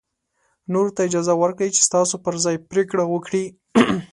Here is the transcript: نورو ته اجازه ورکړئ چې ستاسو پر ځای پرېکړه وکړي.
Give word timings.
نورو 0.73 0.91
ته 0.95 1.01
اجازه 1.07 1.33
ورکړئ 1.41 1.69
چې 1.75 1.81
ستاسو 1.87 2.15
پر 2.25 2.35
ځای 2.43 2.57
پرېکړه 2.71 3.03
وکړي. 3.07 3.43